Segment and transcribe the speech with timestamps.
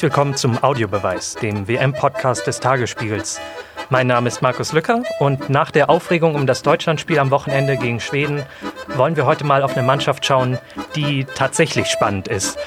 [0.00, 3.38] Herzlich willkommen zum Audiobeweis, dem WM-Podcast des Tagesspiegels.
[3.90, 8.00] Mein Name ist Markus Lücker und nach der Aufregung um das Deutschlandspiel am Wochenende gegen
[8.00, 8.42] Schweden
[8.96, 10.56] wollen wir heute mal auf eine Mannschaft schauen,
[10.96, 12.58] die tatsächlich spannend ist.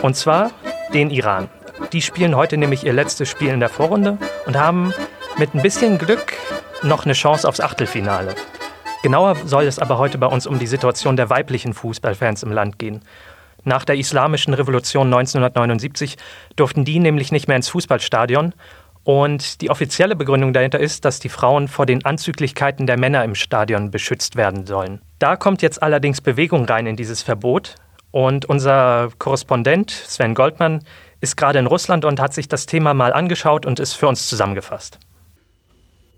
[0.00, 0.50] Und zwar
[0.94, 1.50] den Iran.
[1.92, 4.16] Die spielen heute nämlich ihr letztes Spiel in der Vorrunde
[4.46, 4.94] und haben
[5.36, 6.32] mit ein bisschen Glück
[6.82, 8.34] noch eine Chance aufs Achtelfinale.
[9.02, 12.78] Genauer soll es aber heute bei uns um die Situation der weiblichen Fußballfans im Land
[12.78, 13.02] gehen.
[13.68, 16.16] Nach der Islamischen Revolution 1979
[16.56, 18.54] durften die nämlich nicht mehr ins Fußballstadion.
[19.04, 23.34] Und die offizielle Begründung dahinter ist, dass die Frauen vor den Anzüglichkeiten der Männer im
[23.34, 25.02] Stadion beschützt werden sollen.
[25.18, 27.74] Da kommt jetzt allerdings Bewegung rein in dieses Verbot.
[28.10, 30.82] Und unser Korrespondent Sven Goldmann
[31.20, 34.30] ist gerade in Russland und hat sich das Thema mal angeschaut und ist für uns
[34.30, 34.98] zusammengefasst.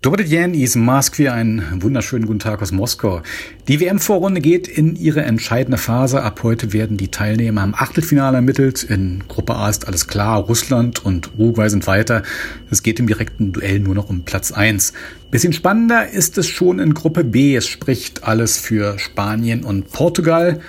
[0.03, 3.21] Dobry Jan is Moskwi, einen wunderschönen guten Tag aus Moskau.
[3.67, 6.23] Die WM-Vorrunde geht in ihre entscheidende Phase.
[6.23, 8.81] Ab heute werden die Teilnehmer am Achtelfinale ermittelt.
[8.81, 12.23] In Gruppe A ist alles klar, Russland und Uruguay sind weiter.
[12.71, 14.93] Es geht im direkten Duell nur noch um Platz eins.
[15.29, 17.55] Bisschen spannender ist es schon in Gruppe B.
[17.55, 20.61] Es spricht alles für Spanien und Portugal.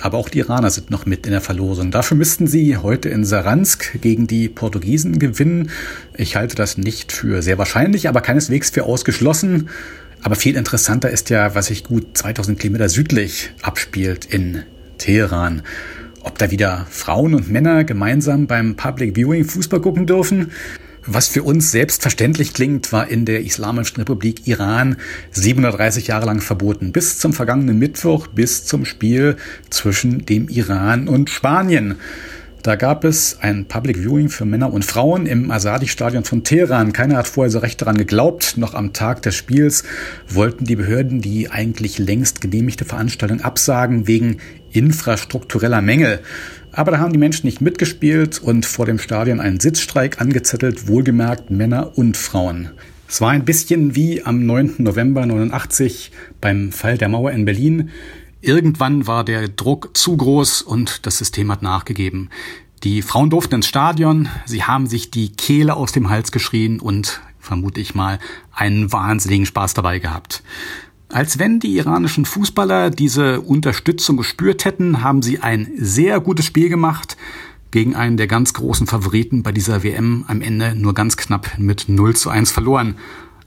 [0.00, 1.90] Aber auch die Iraner sind noch mit in der Verlosung.
[1.90, 5.70] Dafür müssten sie heute in Saransk gegen die Portugiesen gewinnen.
[6.14, 9.70] Ich halte das nicht für sehr wahrscheinlich, aber keineswegs für ausgeschlossen.
[10.22, 14.62] Aber viel interessanter ist ja, was sich gut 2000 Kilometer südlich abspielt in
[14.98, 15.62] Teheran.
[16.22, 20.50] Ob da wieder Frauen und Männer gemeinsam beim Public Viewing Fußball gucken dürfen?
[21.08, 24.96] Was für uns selbstverständlich klingt, war in der Islamischen Republik Iran
[25.30, 26.90] 730 Jahre lang verboten.
[26.90, 29.36] Bis zum vergangenen Mittwoch, bis zum Spiel
[29.70, 31.94] zwischen dem Iran und Spanien.
[32.64, 36.92] Da gab es ein Public Viewing für Männer und Frauen im Asadi-Stadion von Teheran.
[36.92, 38.54] Keiner hat vorher so recht daran geglaubt.
[38.56, 39.84] Noch am Tag des Spiels
[40.28, 44.38] wollten die Behörden die eigentlich längst genehmigte Veranstaltung absagen wegen
[44.72, 46.18] infrastruktureller Mängel.
[46.76, 51.50] Aber da haben die Menschen nicht mitgespielt und vor dem Stadion einen Sitzstreik angezettelt, wohlgemerkt
[51.50, 52.70] Männer und Frauen.
[53.08, 54.74] Es war ein bisschen wie am 9.
[54.78, 57.88] November 89 beim Fall der Mauer in Berlin.
[58.42, 62.28] Irgendwann war der Druck zu groß und das System hat nachgegeben.
[62.84, 67.22] Die Frauen durften ins Stadion, sie haben sich die Kehle aus dem Hals geschrien und
[67.40, 68.18] vermute ich mal
[68.52, 70.42] einen wahnsinnigen Spaß dabei gehabt.
[71.08, 76.68] Als wenn die iranischen Fußballer diese Unterstützung gespürt hätten, haben sie ein sehr gutes Spiel
[76.68, 77.16] gemacht
[77.70, 81.88] gegen einen der ganz großen Favoriten bei dieser WM am Ende nur ganz knapp mit
[81.88, 82.96] 0 zu 1 verloren.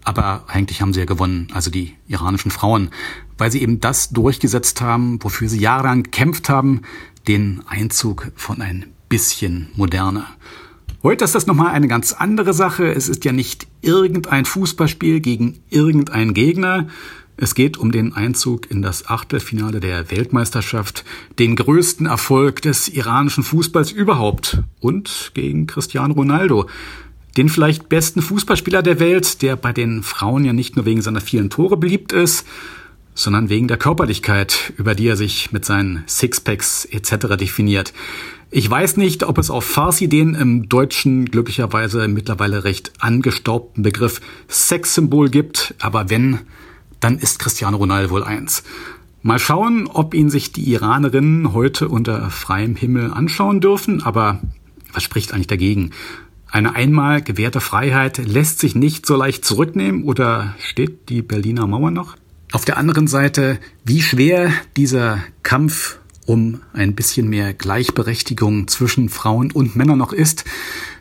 [0.05, 2.89] Aber eigentlich haben sie ja gewonnen, also die iranischen Frauen,
[3.37, 6.81] weil sie eben das durchgesetzt haben, wofür sie jahrelang gekämpft haben,
[7.27, 10.25] den Einzug von ein bisschen Moderne.
[11.03, 12.91] Heute ist das nochmal eine ganz andere Sache.
[12.91, 16.87] Es ist ja nicht irgendein Fußballspiel gegen irgendeinen Gegner,
[17.41, 21.05] es geht um den Einzug in das Achtelfinale der Weltmeisterschaft,
[21.39, 26.67] den größten Erfolg des iranischen Fußballs überhaupt und gegen Cristiano Ronaldo,
[27.37, 31.21] den vielleicht besten Fußballspieler der Welt, der bei den Frauen ja nicht nur wegen seiner
[31.21, 32.45] vielen Tore beliebt ist,
[33.13, 37.37] sondern wegen der Körperlichkeit, über die er sich mit seinen Sixpacks etc.
[37.39, 37.93] definiert.
[38.51, 44.19] Ich weiß nicht, ob es auf Farsi den im Deutschen glücklicherweise mittlerweile recht angestaubten Begriff
[44.49, 46.39] Sexsymbol gibt, aber wenn,
[46.99, 48.63] dann ist Cristiano Ronaldo wohl eins.
[49.21, 54.39] Mal schauen, ob ihn sich die Iranerinnen heute unter freiem Himmel anschauen dürfen, aber
[54.93, 55.91] was spricht eigentlich dagegen?
[56.51, 61.91] Eine einmal gewährte Freiheit lässt sich nicht so leicht zurücknehmen oder steht die Berliner Mauer
[61.91, 62.15] noch?
[62.51, 69.51] Auf der anderen Seite, wie schwer dieser Kampf um ein bisschen mehr Gleichberechtigung zwischen Frauen
[69.51, 70.45] und Männern noch ist,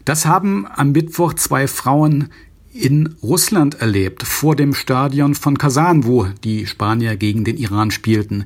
[0.05, 2.31] das haben am Mittwoch zwei Frauen
[2.79, 8.45] in Russland erlebt, vor dem Stadion von Kasan, wo die Spanier gegen den Iran spielten.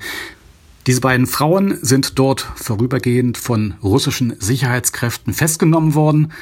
[0.86, 6.32] Diese beiden Frauen sind dort vorübergehend von russischen Sicherheitskräften festgenommen worden.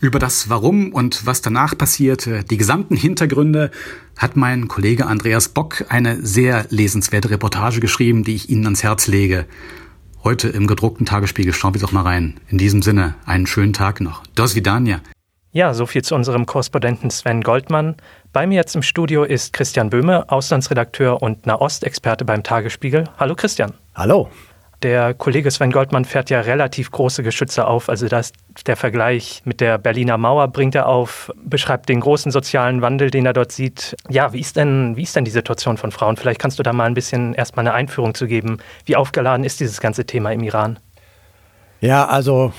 [0.00, 3.70] Über das Warum und was danach passierte, die gesamten Hintergründe,
[4.16, 9.08] hat mein Kollege Andreas Bock eine sehr lesenswerte Reportage geschrieben, die ich Ihnen ans Herz
[9.08, 9.46] lege.
[10.22, 11.52] Heute im gedruckten Tagesspiegel.
[11.52, 12.38] Schauen wir doch mal rein.
[12.48, 14.22] In diesem Sinne, einen schönen Tag noch.
[14.34, 14.54] Dos.
[15.52, 17.96] Ja, soviel zu unserem Korrespondenten Sven Goldmann.
[18.32, 23.08] Bei mir jetzt im Studio ist Christian Böhme, Auslandsredakteur und Nahostexperte beim Tagesspiegel.
[23.18, 23.72] Hallo Christian.
[23.96, 24.28] Hallo.
[24.84, 27.88] Der Kollege Sven Goldmann fährt ja relativ große Geschütze auf.
[27.88, 28.32] Also das,
[28.64, 33.26] der Vergleich mit der Berliner Mauer bringt er auf, beschreibt den großen sozialen Wandel, den
[33.26, 33.96] er dort sieht.
[34.08, 36.16] Ja, wie ist denn, wie ist denn die Situation von Frauen?
[36.16, 38.58] Vielleicht kannst du da mal ein bisschen erstmal eine Einführung zu geben.
[38.84, 40.78] Wie aufgeladen ist dieses ganze Thema im Iran?
[41.80, 42.52] Ja, also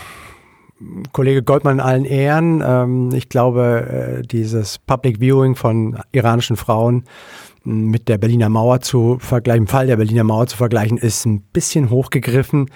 [1.12, 2.64] Kollege Goldmann in allen Ehren.
[2.66, 7.04] Ähm, ich glaube, äh, dieses Public Viewing von iranischen Frauen
[7.64, 11.42] mit der Berliner Mauer zu vergleichen, im Fall der Berliner Mauer zu vergleichen, ist ein
[11.42, 12.72] bisschen hochgegriffen.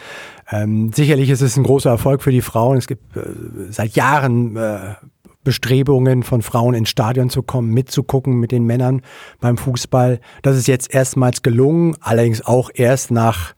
[0.51, 2.77] Ähm, sicherlich ist es ein großer Erfolg für die Frauen.
[2.77, 3.21] Es gibt äh,
[3.69, 4.95] seit Jahren äh,
[5.43, 9.01] Bestrebungen von Frauen ins Stadion zu kommen, mitzugucken mit den Männern
[9.39, 10.19] beim Fußball.
[10.41, 13.53] Das ist jetzt erstmals gelungen, allerdings auch erst nach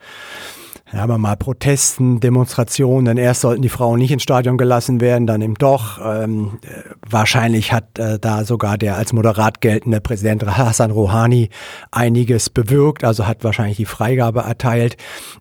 [0.94, 5.42] ja, aber mal Protesten, Demonstrationen, erst sollten die Frauen nicht ins Stadion gelassen werden, dann
[5.42, 6.00] eben doch.
[6.02, 11.50] Ähm, äh, wahrscheinlich hat äh, da sogar der als moderat geltende Präsident Hassan Rouhani
[11.92, 14.96] einiges bewirkt, also hat wahrscheinlich die Freigabe erteilt.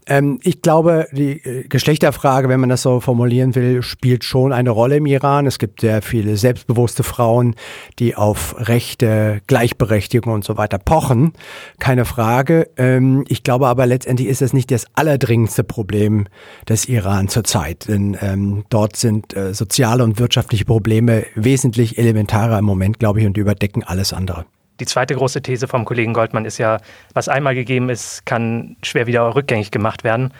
[0.08, 4.70] Ähm, ich glaube, die äh, Geschlechterfrage, wenn man das so formulieren will, spielt schon eine
[4.70, 5.46] Rolle im Iran.
[5.46, 7.54] Es gibt sehr viele selbstbewusste Frauen,
[8.00, 11.34] die auf Rechte, Gleichberechtigung und so weiter pochen.
[11.78, 12.68] Keine Frage.
[12.76, 16.26] Ähm, ich glaube aber letztendlich ist es nicht das allerdringendste dringendste Problem
[16.66, 17.88] des Iran zurzeit.
[17.88, 23.26] Denn ähm, dort sind äh, soziale und wirtschaftliche Probleme wesentlich elementarer im Moment, glaube ich,
[23.26, 24.46] und überdecken alles andere.
[24.80, 26.78] Die zweite große These vom Kollegen Goldmann ist ja,
[27.12, 30.32] was einmal gegeben ist, kann schwer wieder rückgängig gemacht werden.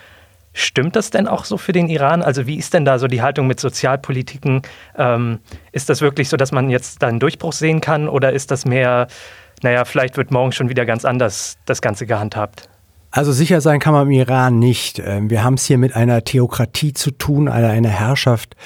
[0.55, 2.23] Stimmt das denn auch so für den Iran?
[2.23, 4.63] Also wie ist denn da so die Haltung mit Sozialpolitiken?
[4.97, 5.41] Ähm,
[5.73, 8.65] ist das wirklich so, dass man jetzt da einen Durchbruch sehen kann oder ist das
[8.65, 9.09] mehr,
[9.63, 12.71] naja, vielleicht wird morgen schon wieder ganz anders das Ganze gehandhabt?
[13.17, 14.99] Also sicher sein kann man im Iran nicht.
[14.99, 18.57] Ähm, wir haben es hier mit einer Theokratie zu tun, einer Herrschaft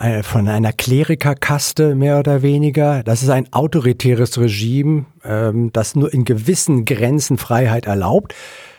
[0.00, 3.04] äh, von einer Klerikerkaste mehr oder weniger.
[3.04, 8.34] Das ist ein autoritäres Regime, ähm, das nur in gewissen Grenzen Freiheit erlaubt.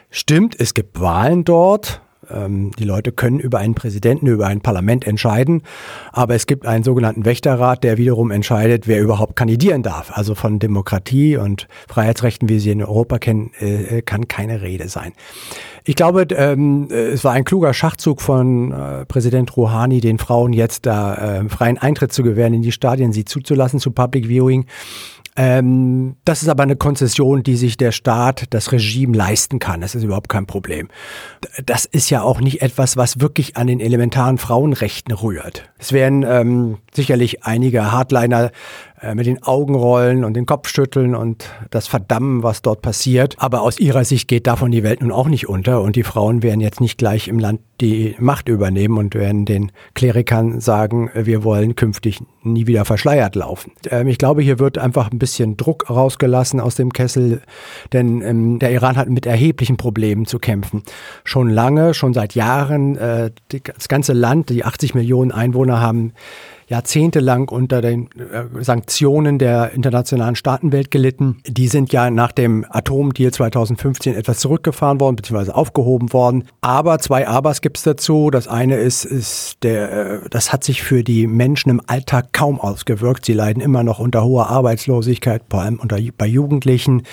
[0.09, 5.06] Stimmt, es gibt Wahlen dort, ähm, die Leute können über einen Präsidenten, über ein Parlament
[5.06, 5.64] entscheiden,
[6.12, 10.12] aber es gibt einen sogenannten Wächterrat, der wiederum entscheidet, wer überhaupt kandidieren darf.
[10.18, 15.14] Also von Demokratie und Freiheitsrechten, wie sie in Europa kennen, äh, kann keine Rede sein.
[15.90, 20.86] Ich glaube, ähm, es war ein kluger Schachzug von äh, Präsident Rouhani, den Frauen jetzt
[20.86, 24.66] da äh, freien Eintritt zu gewähren in die Stadien, sie zuzulassen zu Public Viewing.
[25.39, 29.81] Ähm, das ist aber eine Konzession, die sich der Staat, das Regime leisten kann.
[29.81, 30.89] Das ist überhaupt kein Problem.
[31.63, 35.69] Das ist ja auch nicht etwas, was wirklich an den elementaren Frauenrechten rührt.
[35.78, 38.51] Es werden ähm, sicherlich einige Hardliner
[39.02, 43.36] äh, mit den Augen rollen und den Kopf schütteln und das verdammen, was dort passiert.
[43.38, 46.42] Aber aus ihrer Sicht geht davon die Welt nun auch nicht unter und die Frauen
[46.42, 51.44] werden jetzt nicht gleich im Land die Macht übernehmen und werden den Klerikern sagen, wir
[51.44, 53.72] wollen künftig nie wieder verschleiert laufen.
[53.92, 57.42] Ähm, ich glaube, hier wird einfach ein bisschen Druck rausgelassen aus dem Kessel,
[57.94, 60.82] denn ähm, der Iran hat mit erheblichen Problemen zu kämpfen.
[61.24, 63.30] Schon lange, schon seit Jahren, äh,
[63.76, 66.14] das ganze Land, die 80 Millionen Einwohner haben
[66.68, 71.38] jahrzehntelang unter den äh, Sanktionen der internationalen Staatenwelt gelitten.
[71.48, 76.44] Die sind ja nach dem Atomdeal 2015 etwas zurückgefahren worden, beziehungsweise aufgehoben worden.
[76.60, 78.31] Aber zwei Abers gibt es dazu.
[78.31, 82.60] Das eine ist, ist der, äh, das hat sich für die Menschen im Alltag kaum
[82.60, 83.25] ausgewirkt.
[83.25, 87.04] Sie leiden immer noch unter hoher Arbeitslosigkeit, vor allem unter, bei Jugendlichen.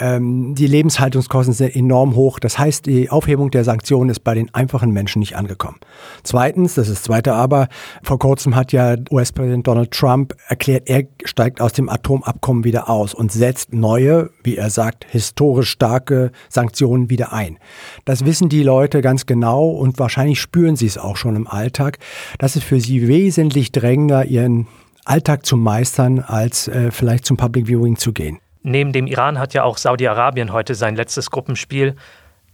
[0.00, 2.40] Ähm, die Lebenshaltungskosten sind enorm hoch.
[2.40, 5.78] Das heißt, die Aufhebung der Sanktionen ist bei den einfachen Menschen nicht angekommen.
[6.24, 7.68] Zweitens, das ist das zweite Aber,
[8.02, 13.14] vor kurzem hat ja US-Präsident Donald Trump erklärt, er steigt aus dem Atomabkommen wieder aus
[13.14, 17.58] und setzt neue, wie er sagt, historisch starke Sanktionen wieder ein.
[18.04, 21.98] Das wissen die Leute ganz genau und wahrscheinlich spüren sie es auch schon im Alltag.
[22.38, 24.66] Das ist für sie wesentlich drängender, ihren
[25.04, 28.38] Alltag zu meistern, als äh, vielleicht zum Public Viewing zu gehen.
[28.62, 31.94] Neben dem Iran hat ja auch Saudi-Arabien heute sein letztes Gruppenspiel.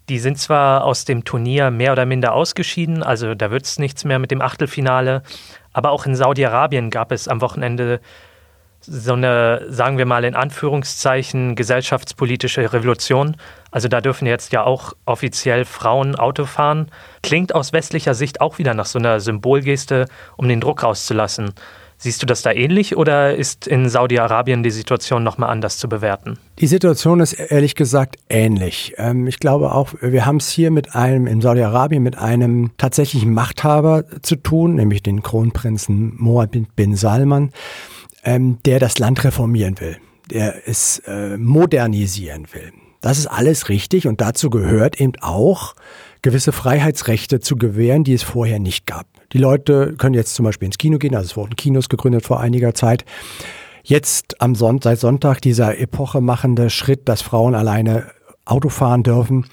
[0.09, 4.05] Die sind zwar aus dem Turnier mehr oder minder ausgeschieden, also da wird es nichts
[4.05, 5.23] mehr mit dem Achtelfinale,
[5.73, 8.01] aber auch in Saudi-Arabien gab es am Wochenende
[8.85, 13.37] so eine, sagen wir mal in Anführungszeichen, gesellschaftspolitische Revolution.
[13.71, 16.89] Also da dürfen jetzt ja auch offiziell Frauen Auto fahren.
[17.23, 20.07] Klingt aus westlicher Sicht auch wieder nach so einer Symbolgeste,
[20.37, 21.55] um den Druck rauszulassen.
[22.03, 26.37] Siehst du das da ähnlich oder ist in Saudi-Arabien die Situation nochmal anders zu bewerten?
[26.59, 28.95] Die Situation ist ehrlich gesagt ähnlich.
[28.97, 33.33] Ähm, ich glaube auch, wir haben es hier mit einem, in Saudi-Arabien mit einem tatsächlichen
[33.33, 37.53] Machthaber zu tun, nämlich den Kronprinzen Mohammed bin Salman,
[38.25, 39.97] ähm, der das Land reformieren will,
[40.29, 42.73] der es äh, modernisieren will.
[43.01, 45.77] Das ist alles richtig und dazu gehört eben auch,
[46.21, 49.07] gewisse Freiheitsrechte zu gewähren, die es vorher nicht gab.
[49.33, 52.41] Die Leute können jetzt zum Beispiel ins Kino gehen, also es wurden Kinos gegründet vor
[52.41, 53.05] einiger Zeit.
[53.83, 58.07] Jetzt am Sonntag, seit Sonntag dieser epochemachende Schritt, dass Frauen alleine
[58.45, 59.47] Auto fahren dürfen.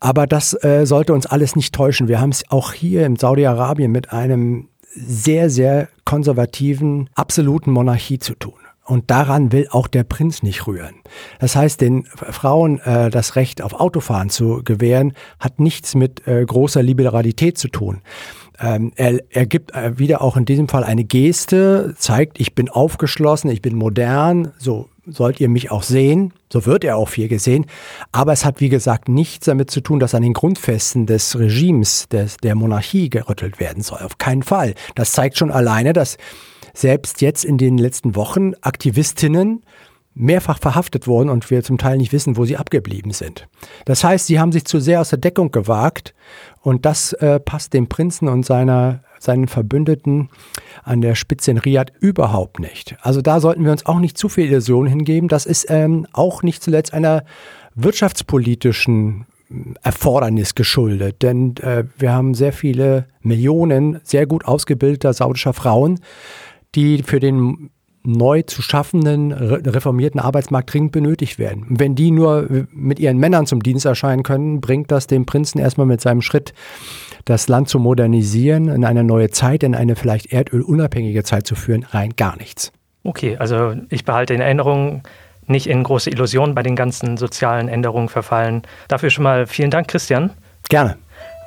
[0.00, 2.08] Aber das äh, sollte uns alles nicht täuschen.
[2.08, 8.34] Wir haben es auch hier in Saudi-Arabien mit einem sehr, sehr konservativen, absoluten Monarchie zu
[8.34, 8.54] tun.
[8.84, 10.96] Und daran will auch der Prinz nicht rühren.
[11.38, 16.44] Das heißt, den Frauen äh, das Recht auf Autofahren zu gewähren, hat nichts mit äh,
[16.44, 18.00] großer Liberalität zu tun.
[18.60, 22.68] Ähm, er, er gibt äh, wieder auch in diesem Fall eine Geste, zeigt, ich bin
[22.68, 26.32] aufgeschlossen, ich bin modern, so sollt ihr mich auch sehen.
[26.52, 27.66] So wird er auch viel gesehen.
[28.12, 32.08] Aber es hat, wie gesagt, nichts damit zu tun, dass an den Grundfesten des Regimes,
[32.08, 34.00] des, der Monarchie gerüttelt werden soll.
[34.00, 34.74] Auf keinen Fall.
[34.94, 36.16] Das zeigt schon alleine, dass
[36.74, 39.62] selbst jetzt in den letzten Wochen Aktivistinnen
[40.14, 43.48] mehrfach verhaftet wurden und wir zum Teil nicht wissen, wo sie abgeblieben sind.
[43.84, 46.14] Das heißt, sie haben sich zu sehr aus der Deckung gewagt
[46.62, 50.28] und das äh, passt dem Prinzen und seiner, seinen Verbündeten
[50.82, 52.96] an der Spitze in Riyadh überhaupt nicht.
[53.02, 55.28] Also da sollten wir uns auch nicht zu viel Illusion hingeben.
[55.28, 57.24] Das ist ähm, auch nicht zuletzt einer
[57.76, 65.52] wirtschaftspolitischen hm, Erfordernis geschuldet, denn äh, wir haben sehr viele Millionen sehr gut ausgebildeter saudischer
[65.52, 66.00] Frauen,
[66.74, 67.70] die für den
[68.02, 71.66] neu zu schaffenden reformierten Arbeitsmarkt dringend benötigt werden.
[71.68, 75.86] Wenn die nur mit ihren Männern zum Dienst erscheinen können, bringt das dem Prinzen erstmal
[75.86, 76.54] mit seinem Schritt,
[77.26, 81.84] das Land zu modernisieren, in eine neue Zeit, in eine vielleicht erdölunabhängige Zeit zu führen,
[81.90, 82.72] rein gar nichts.
[83.04, 85.02] Okay, also ich behalte in Erinnerung,
[85.46, 88.62] nicht in große Illusionen bei den ganzen sozialen Änderungen verfallen.
[88.88, 90.30] Dafür schon mal vielen Dank, Christian.
[90.68, 90.96] Gerne.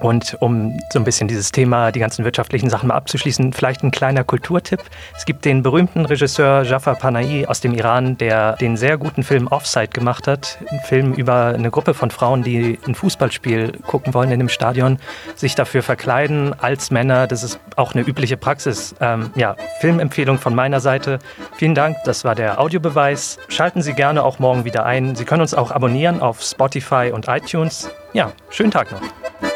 [0.03, 3.91] Und um so ein bisschen dieses Thema, die ganzen wirtschaftlichen Sachen mal abzuschließen, vielleicht ein
[3.91, 4.81] kleiner Kulturtipp.
[5.15, 9.47] Es gibt den berühmten Regisseur Jafar Panahi aus dem Iran, der den sehr guten Film
[9.47, 10.59] Offside gemacht hat.
[10.69, 14.99] Ein Film über eine Gruppe von Frauen, die ein Fußballspiel gucken wollen in dem Stadion,
[15.35, 17.25] sich dafür verkleiden als Männer.
[17.25, 18.93] Das ist auch eine übliche Praxis.
[18.99, 21.19] Ähm, ja, Filmempfehlung von meiner Seite.
[21.55, 23.37] Vielen Dank, das war der Audiobeweis.
[23.47, 25.15] Schalten Sie gerne auch morgen wieder ein.
[25.15, 27.89] Sie können uns auch abonnieren auf Spotify und iTunes.
[28.11, 29.52] Ja, schönen Tag noch.